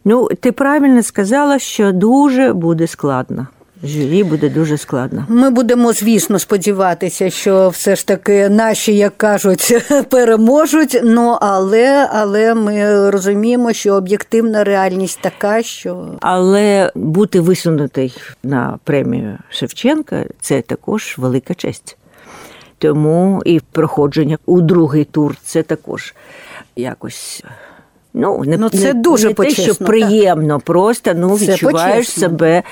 Ну, 0.05 0.29
ти 0.41 0.53
правильно 0.53 1.03
сказала, 1.03 1.59
що 1.59 1.93
дуже 1.93 2.53
буде 2.53 2.87
складно. 2.87 3.47
Журі 3.85 4.25
буде 4.25 4.49
дуже 4.49 4.79
складно. 4.79 5.27
Ми 5.29 5.51
будемо, 5.51 5.93
звісно, 5.93 6.39
сподіватися, 6.39 7.31
що 7.31 7.69
все 7.69 7.97
ж 7.97 8.07
таки 8.07 8.49
наші, 8.49 8.97
як 8.97 9.17
кажуть, 9.17 9.75
переможуть. 10.11 11.01
Ну 11.05 11.39
але, 11.41 12.09
але 12.13 12.55
ми 12.55 13.11
розуміємо, 13.11 13.73
що 13.73 13.95
об'єктивна 13.95 14.65
реальність 14.65 15.19
така, 15.23 15.63
що 15.63 16.07
Але 16.21 16.93
бути 16.95 17.41
висунутий 17.41 18.15
на 18.43 18.79
премію 18.85 19.39
Шевченка 19.51 20.25
це 20.41 20.63
також 20.63 21.15
велика 21.19 21.55
честь. 21.55 21.97
Тому 22.79 23.43
і 23.45 23.61
проходження 23.61 24.39
у 24.47 24.61
другий 24.61 25.05
тур 25.05 25.37
це 25.45 25.63
також 25.63 26.15
якось. 26.77 27.45
Ну, 28.15 28.45
не, 28.45 28.57
Ну, 28.57 28.69
це 28.69 28.95
не, 28.95 29.01
дуже 29.01 29.29
не 29.29 29.35
те, 29.35 29.51
що 29.51 29.75
приємно, 29.75 29.87
приємно, 29.87 30.61
просто 30.61 31.15
ну, 31.15 31.39
Це 31.39 31.53
відчуваєш 31.53 32.07
почесно. 32.07 32.21
себе 32.21 32.63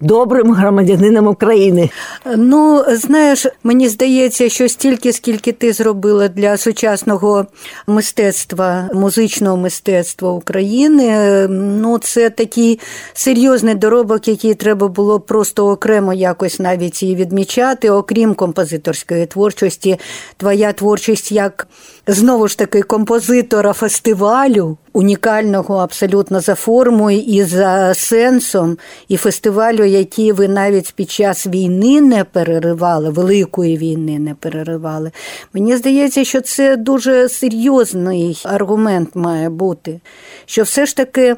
добрим 0.00 0.52
громадянином 0.52 1.26
України. 1.26 1.90
Ну, 2.36 2.84
знаєш, 2.88 3.46
мені 3.62 3.88
здається, 3.88 4.48
що 4.48 4.68
стільки, 4.68 5.12
скільки 5.12 5.52
ти 5.52 5.72
зробила 5.72 6.28
для 6.28 6.56
сучасного 6.56 7.46
мистецтва, 7.86 8.88
музичного 8.94 9.56
мистецтва 9.56 10.30
України, 10.30 11.46
ну 11.48 11.98
це 11.98 12.30
такий 12.30 12.80
серйозний 13.12 13.74
доробок, 13.74 14.28
який 14.28 14.54
треба 14.54 14.88
було 14.88 15.20
просто 15.20 15.68
окремо 15.68 16.12
якось 16.12 16.58
навіть 16.58 17.02
і 17.02 17.14
відмічати, 17.14 17.90
окрім 17.90 18.34
композиторської 18.34 19.26
творчості. 19.26 19.98
Твоя 20.36 20.72
творчість 20.72 21.32
як 21.32 21.66
знову 22.06 22.48
ж 22.48 22.58
таки 22.58 22.82
композитора 22.82 23.72
фестивалю. 23.72 24.76
Унікального 24.92 25.76
абсолютно 25.76 26.40
за 26.40 26.54
формою 26.54 27.18
і 27.18 27.42
за 27.42 27.94
сенсом, 27.94 28.78
і 29.08 29.16
фестивалю, 29.16 29.84
який 29.84 30.32
ви 30.32 30.48
навіть 30.48 30.92
під 30.92 31.10
час 31.10 31.46
війни 31.46 32.00
не 32.00 32.24
переривали, 32.24 33.10
великої 33.10 33.76
війни 33.76 34.18
не 34.18 34.34
переривали. 34.34 35.10
Мені 35.52 35.76
здається, 35.76 36.24
що 36.24 36.40
це 36.40 36.76
дуже 36.76 37.28
серйозний 37.28 38.42
аргумент 38.44 39.10
має 39.14 39.50
бути, 39.50 40.00
що 40.46 40.62
все 40.62 40.86
ж 40.86 40.96
таки 40.96 41.36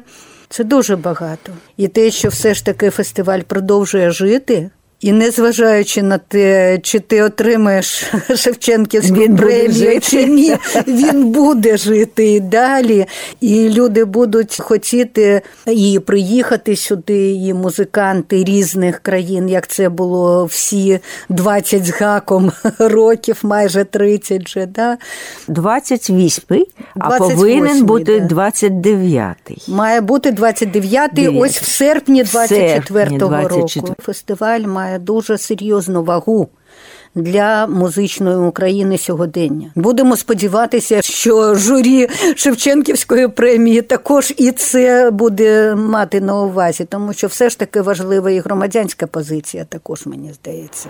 це 0.49 0.63
дуже 0.63 0.95
багато. 0.95 1.51
І 1.77 1.87
те, 1.87 2.11
що 2.11 2.29
все 2.29 2.53
ж 2.53 2.65
таки 2.65 2.89
фестиваль 2.89 3.41
продовжує 3.41 4.11
жити. 4.11 4.69
І 5.01 5.11
незважаючи 5.11 6.03
на 6.03 6.17
те, 6.17 6.79
чи 6.83 6.99
ти 6.99 7.21
отримаєш 7.23 8.11
Шевченківську 8.35 9.15
Він 9.15 9.35
премію, 9.35 9.99
чи 10.01 10.25
ні, 10.25 10.55
він 10.87 11.31
буде 11.31 11.77
жити 11.77 12.31
і 12.31 12.39
далі. 12.39 13.05
І 13.41 13.69
люди 13.69 14.05
будуть 14.05 14.57
хотіти 14.59 15.41
і 15.67 15.99
приїхати 16.05 16.75
сюди, 16.75 17.31
і 17.31 17.53
музиканти 17.53 18.43
різних 18.43 18.99
країн, 18.99 19.49
як 19.49 19.67
це 19.67 19.89
було 19.89 20.45
всі 20.45 20.99
20 21.29 21.85
з 21.85 21.89
гаком 21.89 22.51
років, 22.79 23.39
майже 23.43 23.83
30 23.83 24.45
вже. 24.45 24.65
Да? 24.65 24.97
28-й, 25.49 26.67
а 26.99 27.09
28-й, 27.09 27.35
повинен 27.35 27.85
бути 27.85 28.19
да. 28.19 28.35
29-й. 28.35 29.71
Має 29.71 30.01
бути 30.01 30.31
29-й, 30.31 30.65
Дев'ятий. 30.65 31.27
ось 31.27 31.61
в 31.61 31.65
серпні 31.65 32.23
В 32.23 32.27
серпні 32.27 32.97
24-го 32.97 33.47
року. 33.47 33.95
Фестиваль 34.01 34.61
має 34.61 34.86
дуже 34.99 35.37
серйозну 35.37 36.03
вагу. 36.03 36.49
Для 37.15 37.67
музичної 37.67 38.37
України 38.37 38.97
сьогодення 38.97 39.71
будемо 39.75 40.17
сподіватися, 40.17 41.01
що 41.01 41.55
журі 41.55 42.07
Шевченківської 42.35 43.27
премії 43.27 43.81
також 43.81 44.33
і 44.37 44.51
це 44.51 45.11
буде 45.11 45.75
мати 45.75 46.21
на 46.21 46.41
увазі, 46.41 46.85
тому 46.89 47.13
що 47.13 47.27
все 47.27 47.49
ж 47.49 47.59
таки 47.59 47.81
важлива 47.81 48.31
і 48.31 48.39
громадянська 48.39 49.07
позиція, 49.07 49.65
також 49.65 50.05
мені 50.05 50.33
здається. 50.33 50.89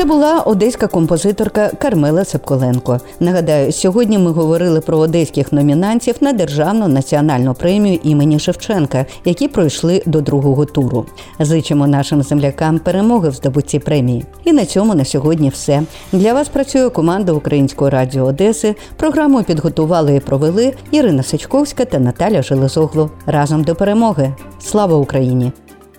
Це 0.00 0.06
була 0.06 0.40
одеська 0.40 0.86
композиторка 0.86 1.70
Кармела 1.78 2.24
Сапколенко. 2.24 3.00
Нагадаю, 3.20 3.72
сьогодні 3.72 4.18
ми 4.18 4.30
говорили 4.30 4.80
про 4.80 4.98
одеських 4.98 5.52
номінантів 5.52 6.14
на 6.20 6.32
державну 6.32 6.88
національну 6.88 7.54
премію 7.54 7.98
імені 8.02 8.38
Шевченка, 8.38 9.06
які 9.24 9.48
пройшли 9.48 10.02
до 10.06 10.20
другого 10.20 10.64
туру. 10.64 11.06
Зичимо 11.40 11.86
нашим 11.86 12.22
землякам 12.22 12.78
перемоги 12.78 13.28
в 13.28 13.34
здобутті 13.34 13.78
премії. 13.78 14.24
І 14.44 14.52
на 14.52 14.64
цьому 14.64 14.94
на 14.94 15.04
сьогодні 15.04 15.48
все. 15.48 15.82
Для 16.12 16.32
вас 16.34 16.48
працює 16.48 16.90
команда 16.90 17.32
Українського 17.32 17.90
радіо 17.90 18.24
Одеси. 18.24 18.74
Програму 18.96 19.42
підготували 19.42 20.16
і 20.16 20.20
провели 20.20 20.74
Ірина 20.90 21.22
Сичковська 21.22 21.84
та 21.84 21.98
Наталя 21.98 22.42
Железоглу. 22.42 23.10
Разом 23.26 23.64
до 23.64 23.74
перемоги. 23.74 24.34
Слава 24.60 24.96
Україні! 24.96 25.52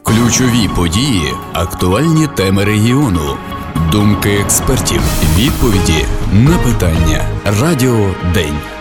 Ключові 0.04 0.70
події, 0.76 1.34
актуальні 1.54 2.28
теми 2.36 2.64
регіону, 2.64 3.38
думки 3.92 4.30
експертів, 4.30 5.02
відповіді 5.38 6.06
на 6.34 6.58
питання. 6.58 7.26
Радіо 7.62 8.16
День. 8.34 8.81